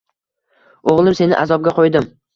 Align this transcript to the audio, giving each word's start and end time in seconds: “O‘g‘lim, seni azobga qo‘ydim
“O‘g‘lim, 0.93 1.13
seni 1.21 1.37
azobga 1.45 1.75
qo‘ydim 1.77 2.11